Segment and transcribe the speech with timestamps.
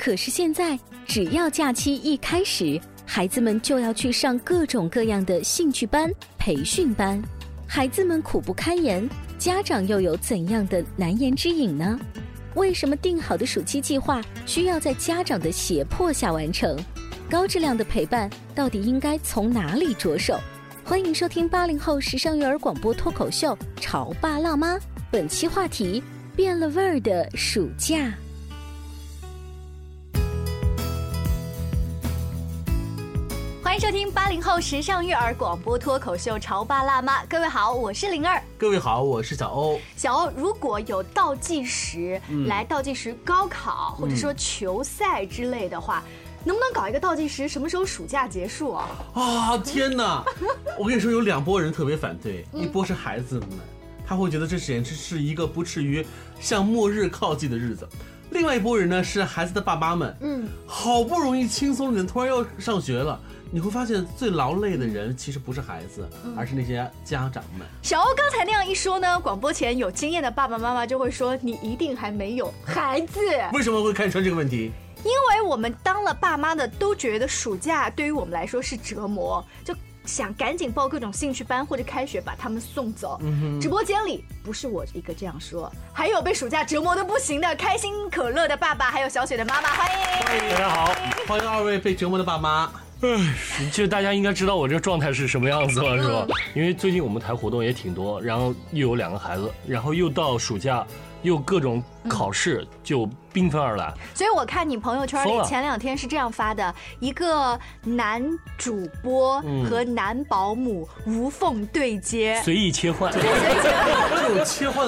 [0.00, 7.22] 可是现在，只要假期一开始，孩子们就要去上各种各样的兴趣班、培训班，
[7.66, 9.06] 孩子们苦不堪言，
[9.38, 12.00] 家长又有怎样的难言之隐呢？
[12.54, 16.74] 为什么定好的暑期计划需要在家长的胁迫下完成？
[17.28, 20.40] 高质量的陪伴到底应该从哪里着手？
[20.82, 24.76] 欢迎收听八零后时尚育儿广播脱口秀《潮爸辣妈》，
[25.10, 26.02] 本期话题：
[26.34, 28.10] 变了味儿的暑假。
[33.80, 38.38] 迎收听八零后时尚育儿广播脱口秀《潮爸辣妈》，各位好，我是灵儿。
[38.58, 39.80] 各位好，我是小欧。
[39.96, 46.04] 小欧，如果有倒计时来倒计时高考或者说球赛之类的话，
[46.44, 47.48] 能不能搞一个倒计时？
[47.48, 48.88] 什么时候暑假结束啊？
[49.14, 50.22] 啊，天哪！
[50.78, 53.48] 我跟你说，有两拨人特别反对，一波是孩子们，
[54.06, 56.06] 他会觉得这简直是一个不至于
[56.38, 57.86] 向末日靠近的日子；
[58.28, 63.18] 另外一拨人呢，是孩子的爸妈们，嗯，好不容易轻松点，突然要上学了。
[63.52, 67.66] 你会发现，最劳累的人其实不是孩子，而是那些家长们。
[67.82, 73.18] 小欧刚才那样一说呢，广播前有经验的爸爸妈妈就会说：“你一定还没有孩子。”
[73.52, 74.70] 为什么会看穿这个问题？
[75.02, 79.74] 因为我们当了爸妈的都觉得暑假对于我们来说是折磨，就
[80.04, 83.20] 想赶紧报各种兴趣班或者开学把他们送走。
[83.60, 90.24] 直播间里不是我一个这样说，还有被暑假折磨的不行的开心可乐的爸爸，还有小雪的妈妈，欢迎！
[90.24, 90.94] 欢迎大家好，
[91.26, 92.70] 欢迎二位被折磨的爸妈。
[93.02, 96.26] 唉，就大家应该知道我这状态是什么样子了，是吧？
[96.54, 100.86] 因为最近我们台活动也挺多，然后又有两个孩子，然后又到暑假，
[101.22, 103.08] 又各种考试，就。
[103.32, 108.20] 缤纷而来，所以我看你朋友圈里前两天是这样发的：一个男
[108.58, 113.12] 主播和男保姆无缝对接，随意切换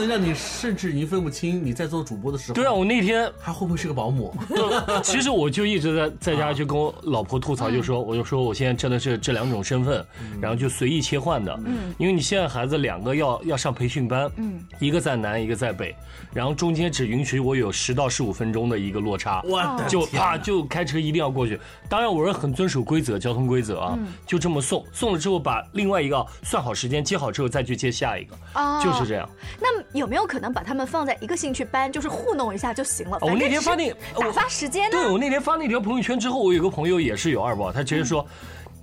[0.01, 2.55] 的让你甚至已经分不清你在做主播的时候。
[2.55, 4.35] 对啊，我那天他会不会是个保姆？
[5.03, 10.05] 其实我就一直在在家就跟我老婆吐槽，就说我就说我现在真的是这两种身份，
[10.41, 11.57] 然后就随意切换的。
[11.65, 15.95] 嗯，因为你现在孩子两个要要上培训班，嗯，一个在南，一个在北，
[16.35, 18.33] 然后中间只允许我有十到十五。
[18.33, 19.43] 分钟的一个落差，
[19.87, 21.61] 就啊，就开车一定要过去。
[21.87, 24.83] 当然我是很遵守规则，交通规则啊，就这么送。
[24.91, 28.35] 送了之后，把另外一个算好时间，接好之后再去接下一个，
[28.83, 29.29] 就是这样。
[29.61, 33.19] 那有没有可能把他们放在一个兴趣班，就是糊弄一下就行了？
[33.21, 38.27] 我那天发那打发时间，对我那天发那条朋友圈之后，我有个朋友也是有二宝，他直接说。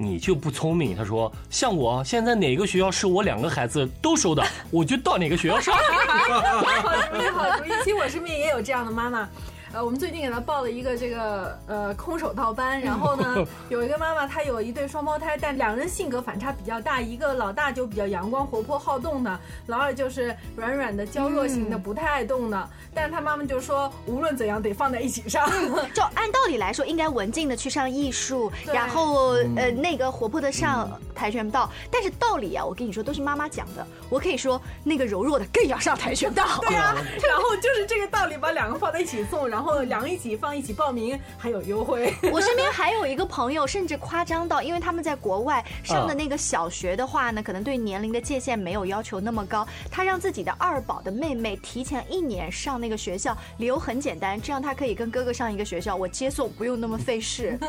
[0.02, 5.75] 你就不聪明，他说像我现在哪个学校是我两个孩子都收的，我就到哪个学校上。
[5.75, 7.68] 好主意，好主意。
[7.84, 9.28] 其实我身边也有这样的妈妈。
[9.72, 22.69] 呃，我们最近给他报了一个这个呃空手道班，然后呢，有一个妈妈她有一对双胞胎，但两人性格反差比较大，一个老大就比较阳光活泼好动的，老二就是软软的娇弱型的，不太爱动的。
[22.96, 25.47] 但是他妈妈就说，无论怎样得放在一起上。
[25.94, 31.69] 就按道理来说，应该文静的去上艺术，然后呃那个活泼的上跆拳道。
[31.92, 36.44] 但是道理啊，我跟你说都是妈妈讲的，我可以说那个柔弱的更要上跆拳道。
[36.62, 39.58] 对啊，然后就是这个道理，把两个放在一起送，然后。
[39.59, 42.13] 然后两个一起放一起报名还有优惠。
[42.31, 49.67] 我身边还有一个朋友，甚至夸张到，因为他们在国外上的那个小学的话呢，可能对年龄的界限没有要求那么高。
[49.91, 57.59] 他让自己的二宝的妹妹提前一年上那个学校，理由很简单，这样他可以跟哥哥上一个学校，我接送不用那么费事。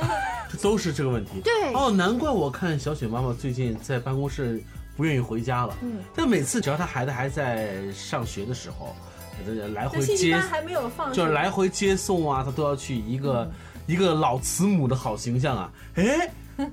[0.62, 1.40] 都是这个问题。
[1.42, 1.52] 对。
[1.74, 4.62] 哦，难怪我看小雪妈妈最近在办公室
[4.96, 5.74] 不愿意回家了。
[5.82, 5.98] 嗯。
[6.14, 8.94] 但每次只要她孩子还在上学的时候。
[9.74, 13.50] 来回接还没有放，就是来回接送啊，他都要去一个
[13.86, 15.70] 一个老慈母的好形象啊。
[15.94, 16.30] 哎，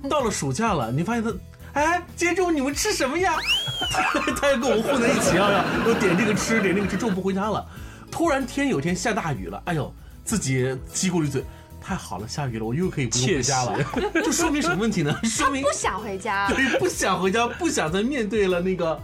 [0.08, 1.32] 到了暑假了，你发现他，
[1.72, 3.34] 哎，今天中午你们吃什么呀？
[4.40, 7.66] 他要跟我们混在一起啊，要点这个吃，点那个吃，中午不回家了。
[8.10, 9.92] 突然天有天下大雨了，哎呦，
[10.24, 11.44] 自己叽咕了一嘴，
[11.80, 13.78] 太好了，下雨了，我又可以不用回家了。
[14.14, 15.14] 这说明什么问题呢？
[15.24, 16.48] 说明不想回家。
[16.48, 18.98] 对，不想回家，不想再面对了那个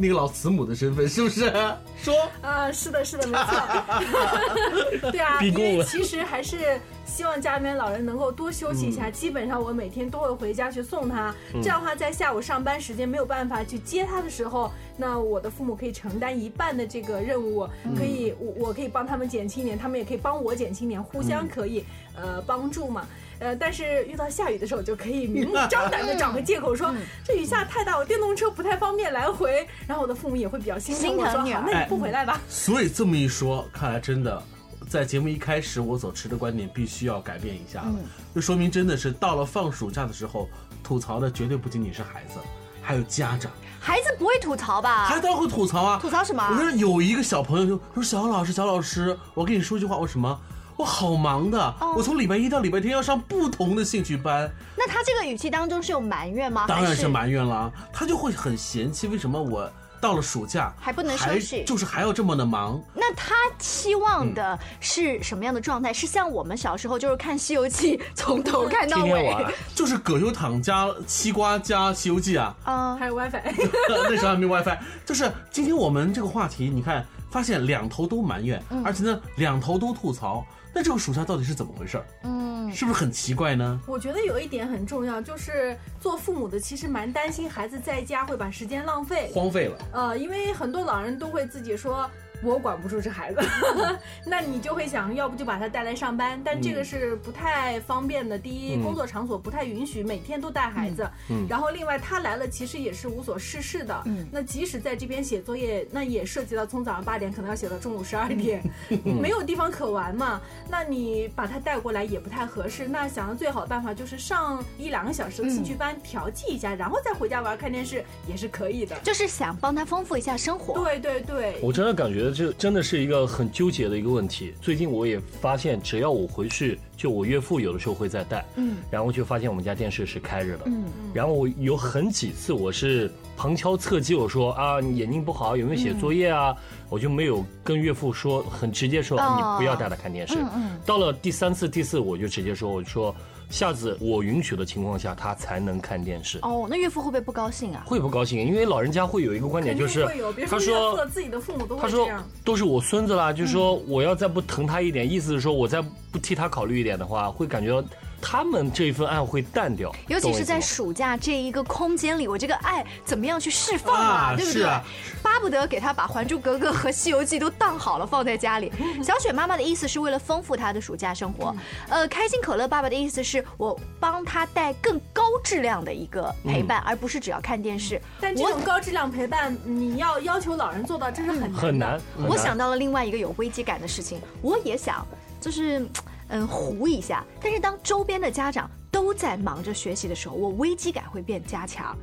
[0.00, 1.52] 那个老慈母的身份，是不是？
[2.02, 5.10] 说啊，是的，是的，没错。
[5.12, 9.10] 对啊，因为 其实还是希望家里面老人能够多休息一下。
[9.10, 21.84] 基本上我每天都会回家去送他，这样的话在下午上班时间没有办法去接他的时候，那我的父母可以承担一半的这个任务，可以我我可以帮他们减轻一点，他们也可以帮我减轻一点，互相可以
[22.16, 23.06] 呃帮助嘛。
[23.40, 26.94] 呃，但是遇到下雨的时候，就可以明目 张胆的找个借口说，
[27.24, 29.66] 这雨下太大，我电动车不太方便来回。
[29.88, 32.40] 然后我的父母也会比较心疼我说，好，那你不回来吧？
[32.48, 34.42] 所以这么一说，看来真的，
[34.88, 37.94] 在节目一开始我所持的观点必须要改变一下了。
[38.34, 40.48] 就说明真的是到了放暑假的时候，
[40.82, 42.38] 吐槽的绝对不仅仅是孩子，
[42.82, 43.50] 还有家长。
[43.82, 45.06] 孩子不会吐槽吧？
[45.06, 45.98] 孩子当然会吐槽啊！
[46.02, 50.38] 吐槽什么我说有一个小朋友就说：“小老师，小老师，我跟你说句话，我什么？
[50.80, 56.64] 我好忙的，哦我从礼拜一到礼拜天要上不同的兴趣班，那他这个语气当中是有埋怨吗？
[56.66, 57.70] 当然是埋怨了。
[57.92, 62.82] 他就会很嫌弃，为什么我到了暑假还不能休息就是还要这么的忙？
[62.94, 65.92] 那他期望的是什么样的状态？
[65.92, 72.96] 是像我们小时候就是看《西游记》 从头看到尾天天玩，就是葛优躺加西瓜加《西游记》啊，啊？
[72.96, 73.38] 还有 WiFi。
[74.08, 74.78] 那时候还没 WiFi。
[75.04, 80.42] 就是今天我们这个话题，你看发现两头都埋怨，嗯而且呢两头都吐槽。
[80.72, 82.04] 那这个暑假到底是怎么回事儿？
[82.22, 83.80] 嗯，是不是很奇怪呢？
[83.86, 89.30] 我觉得有一点很重要，就是做父母的其实蛮担心孩子在家会把时间浪费。
[89.34, 89.78] 荒废了。
[89.92, 92.08] 呃，因为很多老人都会自己说。
[92.42, 93.40] 我管不住这孩子，
[94.24, 98.38] 那你就会想要不就把他带来上班，但这个是不太方便的。
[98.38, 101.08] 第一，工作场所不太允许每天都带孩子，
[101.48, 104.02] 然后另外他来了其实也是无所事事的。
[104.30, 108.62] 那即使在这边写作业，那也涉及到从早上八点可能要写到中午十二点，
[109.04, 110.40] 没有地方可玩嘛。
[110.68, 112.88] 那你把他带过来也不太合适。
[112.88, 118.96] 那想的最好的办法就是上一两个小时的兴趣班调剂一下，然后再回家玩看电视也是可以的。
[119.02, 120.82] 就是想帮他丰富一下生活。
[120.84, 124.52] 对对对，我真的感觉这真的是一个很纠结的一个问题。
[124.60, 130.84] 最近我也发现，只要我回去，就我岳父有的时候会在带，嗯，然后就发现我们家电视是开着的，嗯，
[131.14, 136.54] 然后我有很几次我是旁敲侧击，我说啊，你眼睛不好，有没有写作业啊？
[136.88, 139.36] 我就没有跟岳父说，很直接说，哦。
[139.36, 140.36] 你不要带他看电视。
[140.84, 143.14] 到了第三次、第四，我就直接说，我说
[143.50, 146.38] 下次我允许的情况下，他才能看电视。
[146.42, 147.82] 哦，那岳父会不会不高兴啊？
[147.84, 148.38] 会不高兴？
[148.46, 152.24] 因为老人家会有一个观点，就是会有，比如他说自己的父母都他说会这样。
[152.44, 155.82] 都是我孙子啦，就是说我要再不疼他一点，意思是说我再
[156.12, 157.86] 不替他考虑一点的话，会感觉到
[158.20, 159.94] 他们这一份爱会淡掉。
[160.08, 164.32] 尤其是在暑假这一个空间里，我这个爱怎么样去释放啊？
[164.32, 164.60] 啊对不对？
[164.60, 164.82] 是啊
[165.22, 168.72] 巴不得给他把《还珠格格》和《西游记》都当好了放在家里。
[169.02, 171.54] 小雪妈妈的意思是为了丰富他的暑假生活，
[171.88, 178.00] 呃，开心可乐爸爸的意思是我帮他带更高质量的一个陪伴，而不是只要看电视。
[178.18, 182.00] 但这种高质量陪伴，你要要求老人做到，这是很难的很难。
[182.16, 185.06] 很难我想到了另外一个有危机感的事情，我也想，
[185.38, 185.86] 就是，
[186.30, 187.24] 嗯，糊一下。
[187.40, 191.96] 但是当周边的家长都在忙着学习的时候，我危机感会变加强。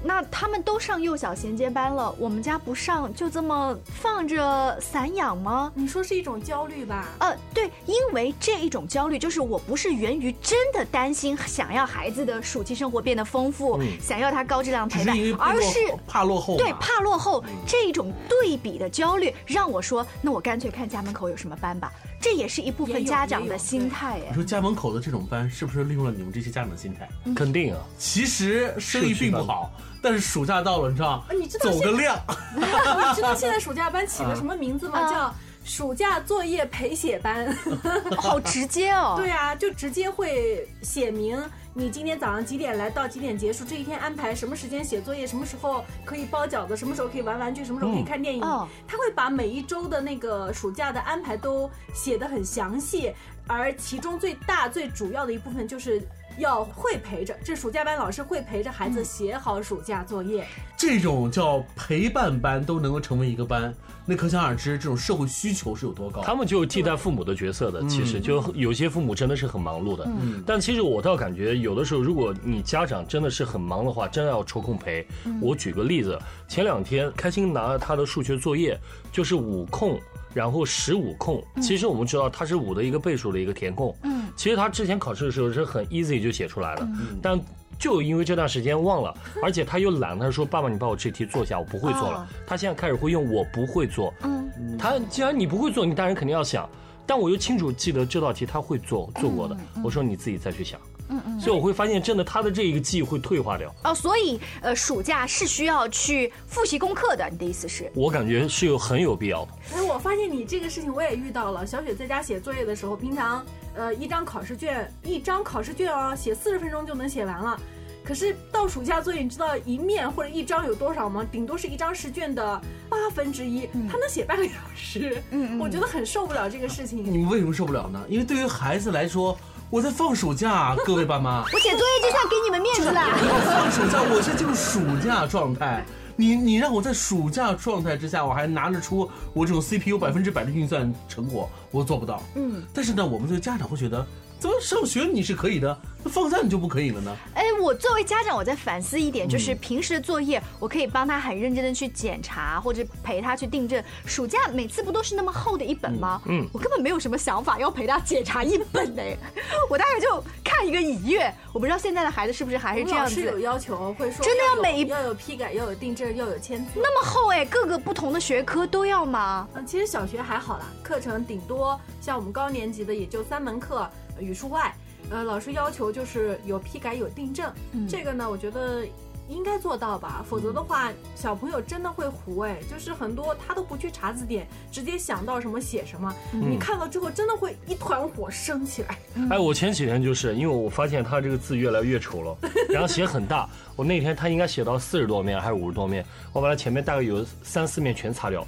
[0.00, 5.72] 那他们都上幼小衔接班了，我们家不上，就这么放着散养吗？
[5.74, 7.08] 你说是一种焦虑吧？
[7.18, 21.92] 呃，对，因为这一种焦虑，就是我不是源于真的担心，想要孩子的暑期生活变得丰富，想要他高质量陪伴而是怕落后，对，怕落后这一种对比的焦虑，让我说，那我干脆看家门口有什么班吧。
[22.20, 27.08] 这也是一部分家长的心态，呀你，说家门口的这种班，是不是利用了你们这些家长的心态？
[27.34, 29.70] 肯定啊，其实生意并不好，
[30.02, 32.18] 但是暑假到了，你知道呃你知道走个量，
[32.56, 34.98] 你知道现在暑假班起了 什么名字吗？
[34.98, 35.34] 啊叫
[35.64, 37.54] 暑假作业陪写班。
[38.16, 39.14] 好直接哦。
[39.18, 41.38] 对啊，就直接会写明
[41.78, 48.42] 你今天早上几点来到几点结束，这一天安排什么时间写作业，什么时候可以包饺子，什么时候可以玩玩具，什么时候可以看电影。
[48.42, 53.14] 哦他会把每一周的那个暑假的安排都写得很详细，
[53.46, 56.02] 而其中最大最主要的一部分就是。
[56.38, 60.46] 要会陪着，这暑假班老师会陪着孩子写好暑假作业。
[60.76, 63.74] 这种叫陪伴班都能够成为一个班，
[64.06, 66.22] 那可想而知，这种社会需求是有多高。
[66.22, 67.84] 他们就替代父母的角色的。
[67.88, 75.06] 其实就有些父母真的是很忙碌的，嗯但其实我倒感觉有的时候，如果你家长真的是很忙的话，真的要抽空陪。
[75.40, 78.78] 我举个例子，前两天开心拿了他的数学作业，
[79.10, 79.98] 就是五空。
[80.34, 83.94] 然后十五空，其实我们知道它是五的一个倍数的一个填空。
[84.02, 86.88] 嗯，其实他之前考试的时候是很 easy 就写出来了，
[87.22, 87.40] 但
[87.78, 92.28] 就因为这段时间忘了，而且他又懒，他说爸爸你把我这题做一下，我不会做了。
[92.46, 94.12] 他现在开始会用我不会做。
[94.22, 96.68] 嗯，他既然你不会做，你当然肯定要想，
[97.06, 99.56] 但我又清楚记得这道题他会做做过的。
[99.82, 100.80] 我说你自己再去想。
[100.80, 103.74] 嗯嗯嗯，所以我会发现，真的他的这一个记忆会退化掉。
[103.84, 107.28] 哦，所以呃，暑假是需要去复习功课的。
[107.30, 107.90] 你的意思是？
[107.94, 109.52] 我感觉是有很有必要的。
[109.74, 111.66] 哎，我发现你这个事情我也遇到了。
[111.66, 117.58] 小雪在家写作业的时候，平常呃一张考试卷一张考试卷哦，写四十分钟就能写完了。
[118.04, 121.26] 可是到暑假作业，你知道一面或者一张有多少吗？
[121.30, 125.22] 顶多是一张试卷的八分之一，他能写半个小时。
[125.30, 127.04] 嗯，我觉得很受不了这个事情。
[127.04, 128.02] 你们为什么受不了呢？
[128.08, 129.34] 因为对于孩子来说。
[129.70, 131.42] 我在放暑假， 各位爸妈。
[131.52, 133.02] 我写作业就像给你们面子了。
[133.44, 135.84] 放暑假，我现在进入暑假状态。
[136.16, 142.22] 你你让我在暑假状态之下，我还拿得出我这种 CPU 百分之百的运算成果，我做不到。
[142.34, 142.62] 嗯。
[142.72, 144.04] 但是呢，我们这个家长会觉得。
[144.38, 147.16] 怎么上学你是可以的，那放假你就不可以了呢？
[147.34, 153.82] 哎，我作为家长，我在反思一点，就是平时的作业，我可以帮他很认真的去检查，或者陪他去订正。
[154.06, 156.22] 暑假每次不都是那么厚的一本吗？
[156.26, 159.02] 嗯，我根本没有什么想法要陪他检查一本呢，
[159.68, 161.34] 我大概就看一个一月。
[161.52, 163.14] 我不知道现在的孩子是不是还是这样子？
[163.14, 166.70] 是有要求，会说真的要每一要有批改，要有订正，要有签字。
[166.76, 169.48] 那么厚哎，各个不同的学科都要吗？
[169.54, 173.90] 嗯，其实小学还好啦，课程顶多像我们高年级的也就三门课。
[174.20, 174.74] 语数外，
[175.10, 177.52] 呃，老师要求就是有批改有订正，
[177.88, 178.84] 这个呢，我觉得。
[179.30, 188.98] 应该做到吧，否则的话，小朋友真的会糊哎，就是很多他都不去查字典，直接想到什么写什么，你看到之后真的会一团火升起来。
[189.28, 198.46] 哎，我前几天就是因为我发现他这个字越来越丑了，然后写很大，我那天他应该写到四十多面还是五十多面，我把他前面大概有三四面全擦掉，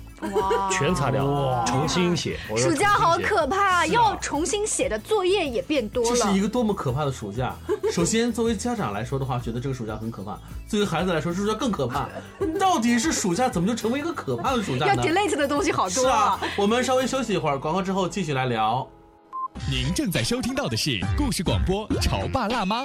[0.71, 2.39] 全擦掉，重新写。
[2.57, 6.11] 暑假好可怕，要重新写的作业也变多了。
[6.11, 7.55] 这是一个多么可怕的暑假！
[7.91, 10.39] 首先，作为家长来说的话，觉得这个暑假很可怕。
[10.69, 12.09] 作为孩子来说，暑假更可怕。
[12.61, 14.95] 到底是暑假怎么就成为一个可怕的暑假呢？
[14.95, 16.03] 要 delete 的东西好多。
[16.03, 18.87] 是啊，我们稍微休息一会儿，广告之后继续来聊。
[19.69, 22.85] 您正在收听到的是故事广播《潮爸辣妈》。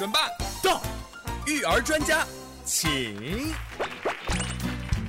[0.00, 0.30] 准爸
[0.62, 0.80] 到，
[1.46, 2.26] 育儿专家
[2.64, 3.52] 请。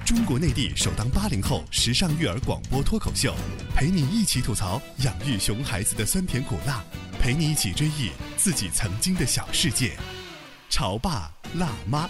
[0.06, 3.34] 中国内地首档八零后时尚育儿广播脱口秀，
[3.74, 6.84] 陪你一起吐槽养育熊孩子的酸甜苦辣，
[7.22, 9.94] 陪你一起追忆自己曾经的小世界。
[10.70, 12.10] 潮爸辣妈。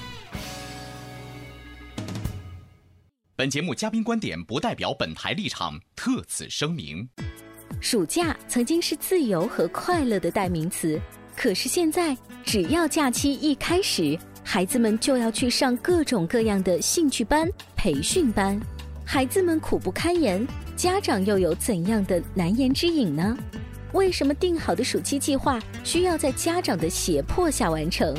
[3.36, 7.08] 本节目嘉宾观点不代表本台立场，特此声明。
[7.80, 11.00] 暑假曾经是自由和快乐的代名词，
[11.36, 14.18] 可是现在，只要假期一开始。
[14.44, 18.60] 孩子们就要去上各种各样的兴趣班、培训班，
[19.06, 20.46] 孩子们苦不堪言，
[20.76, 23.38] 家长又有怎样的难言之隐呢？
[23.94, 28.16] 为什么定好的暑期计划需要在家长的胁迫下完成？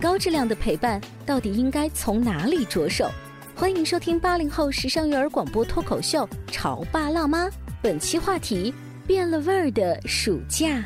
[0.00, 3.10] 高质量的陪伴到底应该从哪里着手？
[3.54, 7.46] 欢迎收听八零后时尚育儿广播脱口秀《潮爸辣妈》，
[7.82, 8.72] 本期话题：
[9.08, 10.84] 变了味儿的暑假。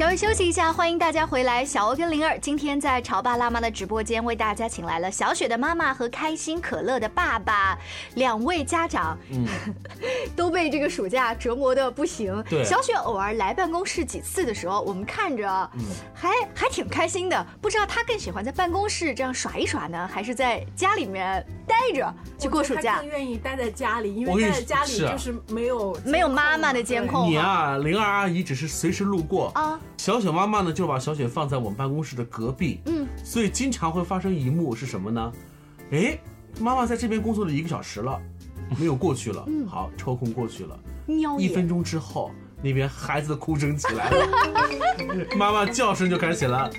[0.00, 1.62] 稍微休息一下，欢迎大家回来。
[1.62, 7.78] 小欧跟灵儿今天在潮爸辣妈的直播间为大家请来了小雪的妈妈和开心可乐的爸爸
[8.14, 9.46] 两位家长，嗯，
[10.34, 12.42] 都被这个暑假折磨的不行。
[12.48, 17.46] 对，小雪偶尔来办公室几次的时候，我们看着，嗯，还还挺开心的。
[17.60, 23.00] 不知道她更喜欢在办公室这样耍一耍呢，还是在家里面待着去过暑假？
[23.00, 27.28] 更愿意待在家里，因为待在家里就是没有没有妈妈的监控。
[27.28, 29.78] 你啊，灵儿阿姨只是随时路过啊。
[30.00, 35.32] 小雪妈妈呢，就把小雪放在我们办公室的隔壁，嗯，所以经常会发生一幕是什么呢？
[35.90, 36.18] 哎，
[36.58, 38.18] 妈妈在这边工作了一个小时了，
[38.80, 40.80] 没有过去了，嗯，好，抽空过去了，
[41.38, 42.30] 一分钟之后，
[42.62, 44.28] 那边孩子的哭声起来了，
[45.36, 46.70] 妈妈叫声就开始起了，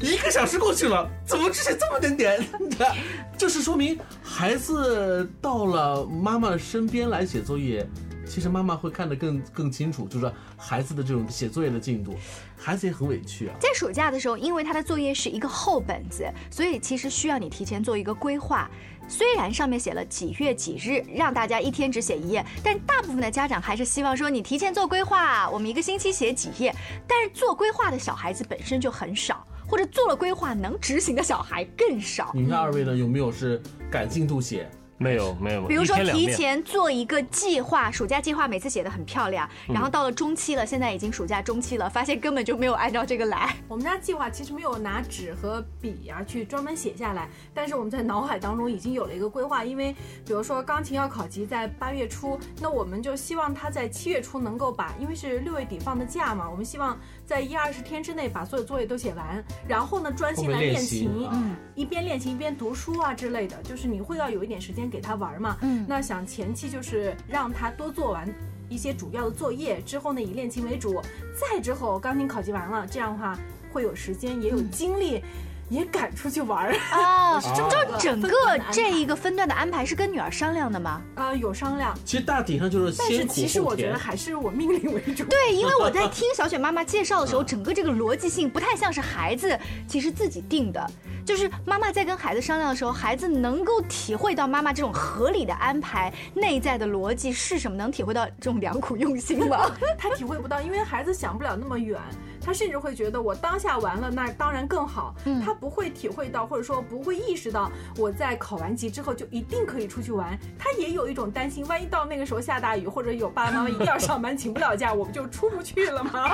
[0.00, 2.40] 一个小时过去了，怎么只写这么点点？
[3.36, 7.84] 就是说明孩子到了妈妈身边来写作业。
[8.28, 12.14] 其实妈妈会看得更更清楚，就是孩子的这种写作业的进度，
[12.56, 13.54] 孩子也很委屈啊。
[13.58, 18.70] 在暑假的时候，因为他的作业是一个厚本子，所以其实需要你提前做一个规划。
[19.10, 26.74] 虽然上面写了几月几日，让大家一天只写一页，但大部分的家长还是希望说你提前做规划，我们一个星期写几页。
[27.06, 32.32] 但是做规划的小孩子本身就很少，或者做了规划能执行的小孩更少。
[32.34, 34.70] 你们二位呢，有没有是赶进度写？
[34.98, 43.54] 没有没有，比如说提前做一个计划，暑假计划每次写的很漂亮，嗯然后到了中期了，现在已经暑假中期了，发现根本就没有按照这个来。
[43.68, 49.64] 我们家计划其实没有拿纸和笔啊去专门写下来，但是我们在脑海当中已经有了一个规划。
[49.64, 49.94] 因为
[50.26, 65.56] 比如说钢琴要考级在八月初，那我们就希望他在七月初能够把，因为是六月底放的假嘛，我们希望在一二十天之内把所有作业都写完，然后呢专心来练琴，嗯一边练琴一边读书啊之类的，就是你会要有一点时间给他玩嘛。
[65.62, 68.28] 嗯那想前期就是让他多做完。
[68.70, 71.00] 一些主要的作业之后呢，以练琴为主，
[71.40, 73.34] 再之后钢琴考级完了，这样的话
[73.72, 75.24] 会有时间，也有精力，
[75.68, 76.74] 也敢出去玩儿。
[76.90, 78.30] 啊， 这么就整个
[78.70, 81.02] 这一个分段的安排是跟女儿商量的吗？
[81.14, 83.98] 啊、有商量，其实大体上就是但是先苦后其实我觉得。
[83.98, 85.24] 还是我命令为主。
[85.24, 90.90] 对，因为我在听小雪妈妈介绍的时候，整个这个逻辑性不太像是孩子其实自己定的，
[91.26, 99.70] 就是妈妈在跟孩子商量的时候，孩子能够体会到妈妈这种合理的安排，内在的逻辑是什么，能体会到这种良苦用心吗？
[99.98, 102.00] 他体会不到，因为孩子想不了那么远，
[102.48, 105.14] 他甚至会觉得我当下完了，那当然更好。
[105.26, 110.38] 嗯他不会体会到，或者说不会意识到，我在考完级之后就一定可以出去玩。
[110.58, 116.30] 他也有一种担心，万一到那个时候下大雨，或者有爸爸妈妈一定要上班请不了假，我不就出不去了吗？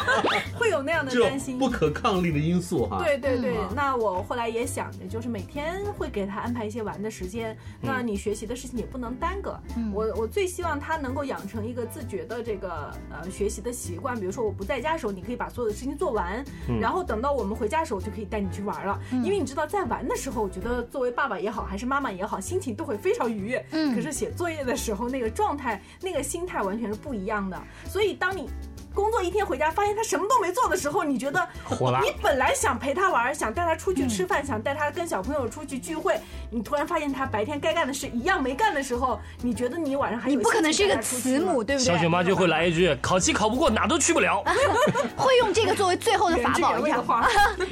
[0.58, 1.58] 会有那样的担心。
[1.58, 3.02] 不可抗力的因素哈。
[3.04, 7.52] 对对对，嗯那我后来也想着，就是每天会给他安排一些玩的时间，
[7.82, 9.60] 嗯那你学习的事情也不能耽搁。
[9.92, 16.44] 我我最希望他能够养成一个自觉的这个呃学习的习惯，比如说我不在家的时候，你可以把所有的事情做完，
[16.80, 18.98] 然后等到我们回家的时候，就可以带你去玩了。
[19.12, 23.64] 因为你知道，在玩的时候，我觉得作为爸爸也好，还是妈妈也好，心情都会非常愉悦。
[23.72, 27.60] 嗯可是写作业的时候，那个状态、那个心态完全是不一样的。
[27.86, 28.48] 所以当你
[28.94, 36.18] 工作一天回家，发现他什么都没做的时候，你觉得火辣你本来想陪他玩，想带他出去吃饭，想带他跟小朋友出去聚会，
[36.50, 41.86] 你突然发现他白天该干的事一样没干的时候，你觉得你晚上还有你不可能是一个慈母，对不对？
[41.86, 44.42] 小雪妈就会来一句：“考期考不过，哪都去不了。
[45.16, 46.72] 会用这个作为最后的法宝一样。
[46.72, 47.28] 原汁原味的话，”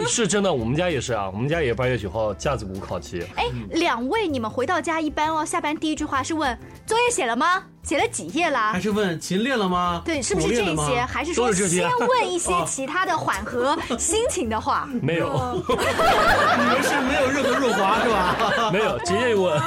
[0.06, 3.24] 是真的，我们家也是啊，我们家也八月九号架子鼓考期。
[3.36, 7.64] 哎，两位，你们回到家一般哦，下班第一句话是问作业写了吗？
[7.82, 8.80] 写了几页啦还？
[8.80, 10.02] 是问琴练了吗？
[10.04, 11.00] 对，是不是这些？
[11.00, 14.88] 还是说是这些先问一些 其他的缓和 心情的话？
[15.02, 15.28] 没有，
[15.66, 18.70] 你们是没有任何润滑是吧？
[18.72, 19.60] 没有，直接问。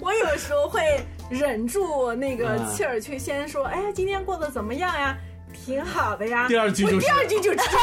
[0.00, 0.82] 我有时候会
[1.30, 5.16] 忍住那个气儿去先说，哎呀，今天过得怎么样呀？
[5.52, 6.46] 挺好的呀。
[6.48, 7.76] 第二句就是我第二句就直接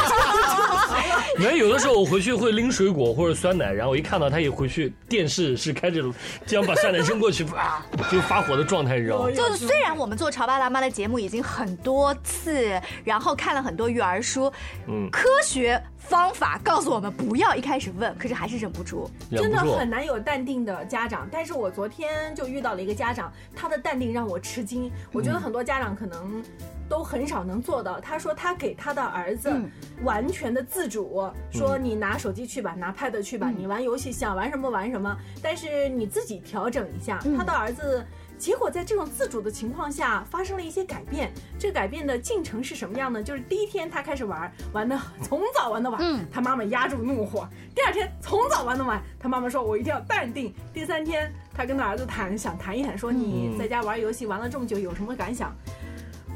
[1.37, 6.03] 没有， 有的时候我回去会拎水果或者酸奶，然后我一看到他一回去，电视是开着，
[6.45, 9.31] 这样把酸奶扔过去，啊， 就发火的状态，你知道吗？
[9.31, 14.51] 就是虽然我们做潮爸辣妈的节目已经很多次，然后看了很多育儿书，
[14.87, 19.09] 嗯科学方法告诉我们不要一开始问，可是还是忍不住。
[19.31, 19.57] 真的。
[19.57, 24.89] 很难有淡定的家长，但是我昨天就遇到了一个家长，他的淡定让我吃惊。
[25.11, 26.41] 我觉得很多家长可能
[26.89, 27.99] 都很少能做到。
[27.99, 29.69] 他说他给他的儿子嗯
[30.03, 37.19] 完全的自主，说你拿手机去吧，拿 pad 去吧，你玩游戏想玩什么玩什么，但是你自己调整一下。
[37.37, 38.05] 他的儿子。
[38.39, 41.33] 结果在这种自主的情况下，发生了一些改变。
[41.57, 43.23] 这个改变的进程是什么样呢？
[43.23, 47.49] 就是第一天他开始玩，玩的从早玩到晚，嗯他妈妈压住怒火。
[47.73, 55.51] 第二天从早玩到晚，他妈妈说：“我一定要淡定。”第三天，他跟他儿子谈，想谈一谈，说你在家玩游戏玩了这么久，有什么感想？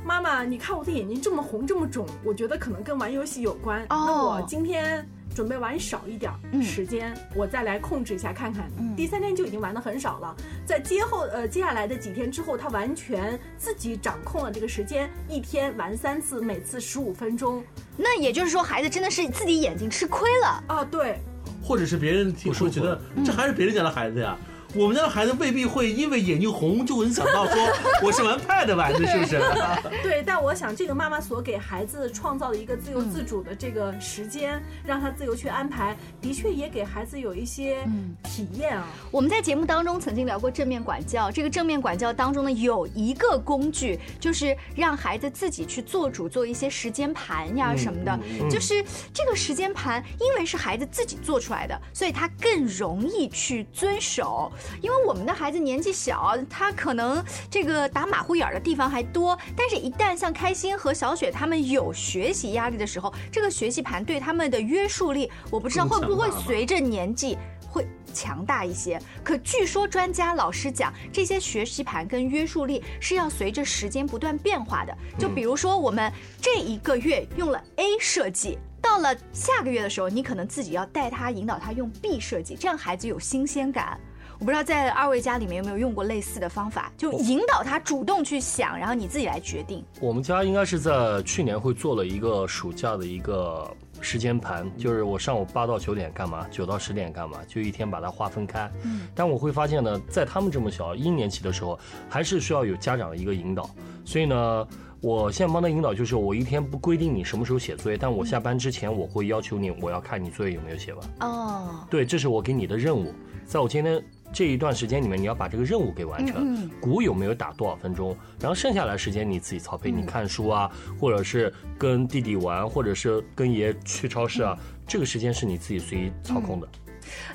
[0.04, 3.82] 妈妈，你看我的眼睛这么红这么肿，我觉得可能跟玩游戏有关。
[3.84, 8.70] 哦那我今天准备玩少一点儿嗯时间，我再来控制一下看看。
[8.80, 10.36] 嗯第三天就已经玩的很少了，
[10.66, 17.64] 在接后呃接下来的几天之后，他完全自己掌控了这个时间，一天玩三次，每次十五分钟。
[17.96, 20.64] 那也就是说，孩子真的是自己眼睛吃亏了。
[20.68, 21.20] 啊，对，
[21.64, 24.38] 或者是别人听不舒服会觉得这还是别人家的孩子呀。
[24.74, 27.56] 我们家的孩子未必会因为眼睛红就能想到说
[28.02, 29.42] 我是玩 pad 玩的，是不是？
[30.02, 37.86] 对，但我想这个妈妈所给孩子创造的一个自由自主的这个时间，让他自由去安排，的确也给孩子有一些
[38.24, 38.88] 体验啊。
[39.12, 48.18] 我们在节目当中曾经聊过正面管教，这个正面管教当中呢，有一个工具，就是让孩子自己去做主，做一些时间盘呀什么的。
[48.50, 48.82] 就是
[49.14, 54.50] 这个时间盘，因为是孩子自己做出来的，所以他更容易去遵守。
[54.82, 67.38] 因为我们的孩子年纪小，他可能这个打马虎眼儿的地方还多，但是一旦像开心和小雪他们有学习压力的时候，这个学习盘对他们的约束力，我不知道会不会随着年纪。
[67.74, 74.94] 会强大一些，可据说专家老师讲，这些学习盘跟约束力是要随着时间不断变化的。
[75.18, 83.98] 就比如说，我们这一个月用了 A 设计，到了下个月的时候，你可能自己要带他引导他用 B 设计，这样孩子有新鲜感。
[84.42, 89.86] 我不知道在二位家里面有没有用过类似的方法，就引导他主动去想，然后你自己来决定。
[90.00, 98.68] 我们家应该是在去年会做了一个暑假的一个时间盘，就是我上午八到九点干嘛，九到十点干嘛，就一天把它划分开。
[98.82, 103.70] 嗯，但我会发现呢，在他们这么小一年级的时候，还是需要有家长的一个引导。
[104.04, 104.68] 所以呢，
[105.02, 111.08] 我现在帮他引导，就是我一天不规定你什么时候写作业，但我下班之前我会要求你，我要看你作业有没有写完。
[111.20, 113.14] 哦，对，这是我给你的任务，
[113.46, 114.04] 在我今天。
[114.34, 116.70] 这一段时间里面，你要把这个任务给完成。
[116.80, 118.16] 鼓有没有打多少分钟？
[118.40, 126.68] 然后剩下来时间你自己操配，你看书啊，或者是跟弟弟玩，或者是跟爷去超市啊，这个时间是你自己随意操控的。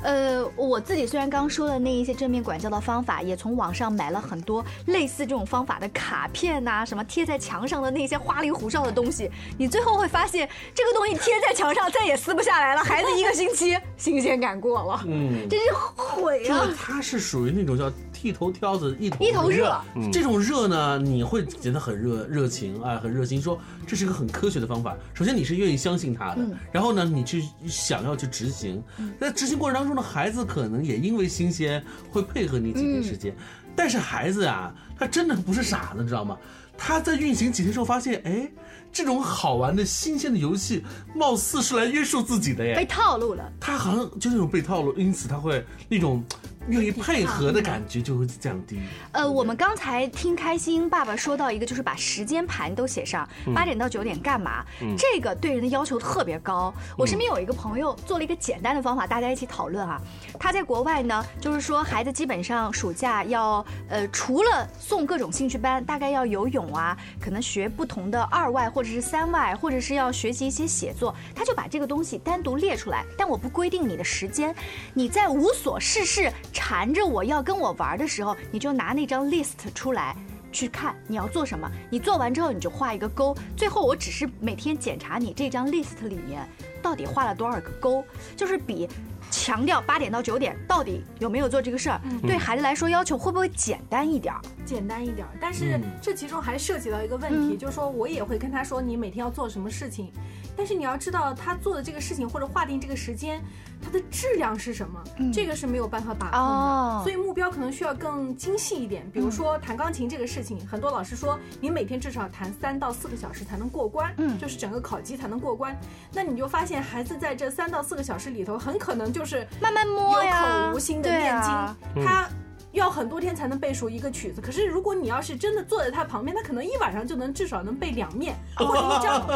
[0.02, 16.68] 呃，我自己虽然刚说的那一些正面管教的方法，也从网上买了很多类似这种方法的卡片呐，什么贴在墙上的那些花里胡哨的东西，你最后会发现这个东西贴在墙上再也撕不下来了，孩子一个星期新鲜感过了，嗯，真是毁啊！
[16.76, 17.90] 它是属于那种叫。
[18.16, 19.78] 剃头挑子一头一头热，
[20.10, 23.40] 这种热呢，你会觉得很热热情啊，很热心。
[23.40, 24.96] 说这是一个很科学的方法。
[25.12, 26.38] 首先你是愿意相信它的，
[26.72, 28.82] 然后呢，你去想要去执行。
[29.18, 33.34] 那执行过程当中的，孩子可能也因为新鲜会配合你几天时间。
[33.74, 36.36] 但是孩子啊，他真的不是傻子，你知道吗？
[36.78, 38.50] 他在运行几天之后发现，哎，
[38.92, 43.50] 这种好玩的新鲜的游戏，貌似是来约束自己的耶，被套路了。
[43.60, 46.24] 他好像就那种被套路，因此他会那种。
[46.68, 48.80] 愿意配合的感觉就会降低。
[49.12, 54.64] 呃，我们刚才听开心爸爸说到一个，就是把时间盘都写上，八点到九点干嘛？
[54.96, 56.72] 这个对人的要求特别高。
[56.96, 60.00] 我身边有一个朋友做了一个简单的方法，大家一起讨论啊。
[60.38, 73.04] 他在国外呢，就是说孩子基本上暑假要呃，除了送各种兴趣班，大概要游泳啊，可能学不同的二外或者是三外，或者是要学习一些写作，他就把这个东西单独列出来。
[73.16, 74.54] 但我不规定你的时间，
[74.94, 76.32] 你在无所事事。
[76.56, 80.16] 缠着我要跟我玩的时候，你就拿那张 list 出来
[80.50, 81.70] 去看你要做什么。
[81.90, 83.36] 你做完之后，你就画一个勾。
[83.54, 86.48] 最后我只是每天检查你这张 list 里面
[86.80, 88.02] 到底画了多少个勾，
[88.34, 88.88] 就是比。
[89.28, 92.00] 强调八点到九点到底有没有做这个事儿？
[92.22, 94.40] 对孩子来说要求会不会简单一点儿？
[94.64, 100.12] 简单一点儿，但是这其中还涉及到一个问题，就是说我也会跟他说你每天要做什么事情，
[100.56, 103.42] 但是你要知道他做的这个事情或者划定这个时间，
[103.82, 105.02] 它的质量是什么？
[105.32, 109.08] 这个是没有办法把控的，所以目标可能需要更精细一点。
[109.12, 115.78] 比如说弹钢琴这个事情，很多老师说你每天至少弹三到四个小时才能过关，嗯，就是整个考级才能过关。
[116.12, 122.28] 那你就发现孩子在这三到四个小时里头，很可能就是慢慢摸呀，有口无心的念经，他。
[122.76, 129.26] 要很多天才能背熟一个曲子，可是如果你要是真的坐在他旁边，他可能一晚上就能至少能背两面 或者一张，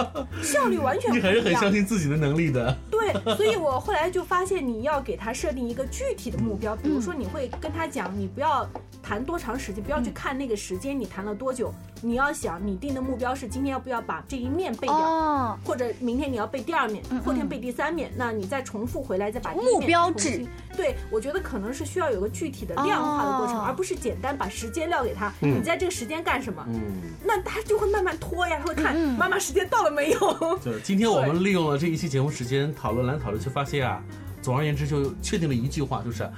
[0.43, 1.29] 效率完全不一样。
[1.29, 2.77] 你还是很相信自己的能力的。
[2.91, 8.69] 对，所以我后来就发现，你要给他设定一个具体的目标，比如说你会跟他讲，你不要
[9.11, 20.47] 弹多长时间，不要去看那个时间你谈了多久，你要想你定的目标是今天要不要把这一面背掉，或者明天你要背第二面，后天背第三面，那你再重复回来再把目标制。
[20.77, 25.33] 对，我觉得可能是需要有个具体的量化的过程，而不是简单把时间撂给他。
[25.41, 26.65] 你在这个时间干什么？
[26.69, 26.81] 嗯，
[27.25, 30.19] 那他就会慢慢拖呀，他会看妈妈时间到了没有。
[30.63, 34.01] 就是今天我们利用了这一期节目时间讨论来讨论，去发现啊，
[34.41, 36.31] 总而言之就确定了一句话，就是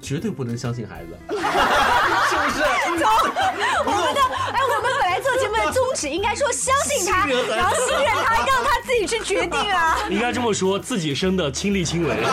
[0.00, 1.36] 绝对不能相信孩子，是
[2.44, 2.58] 不是？
[3.00, 3.06] 走，
[3.84, 4.20] 我们的
[4.52, 9.98] 哎，我们本来做节目的宗旨应该说相信他，然后信任他，让他自己去决定啊。
[10.10, 12.14] 应该这么说，自己生的亲力亲为。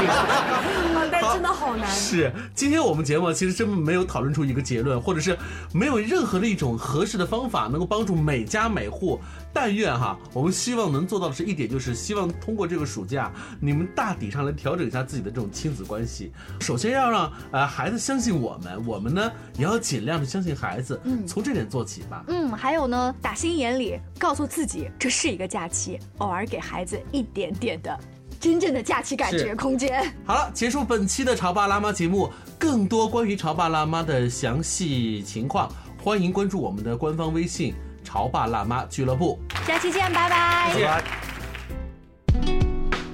[1.33, 1.89] 真的好难。
[1.89, 5.37] 是，今天我们节目其实真没有讨论出一个结论，或者是
[5.73, 9.19] 没有任何的一种合适的方法能够帮助每家每户。
[9.53, 16.31] 但愿哈，我们希望能做到的是一点，就是希望通过这个暑假，你们大体上来调整一下自己的这种亲子关系。
[16.61, 20.99] 首先要让呃孩子相信我们，我们呢也要尽量的相信孩子。
[21.03, 22.23] 嗯，从这点做起吧。
[22.27, 27.99] 嗯，还有呢，打心眼里告诉自己，这是一个假期，偶尔给孩子一点点的。
[28.41, 30.11] 真正的假期感觉空间。
[30.25, 32.29] 好了，结束本期的潮爸辣妈节目。
[32.59, 35.71] 更多关于潮爸辣妈的详细情况，
[36.03, 37.73] 欢迎关注我们的官方微信
[38.03, 39.39] “潮爸辣妈俱乐部”。
[39.65, 40.73] 下期见，拜拜。
[40.73, 41.03] 拜拜。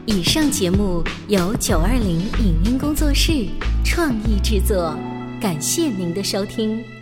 [0.05, 3.47] 以上节目由九二零影音工作室
[3.85, 4.97] 创意制作。
[5.39, 6.96] 感谢您的收听。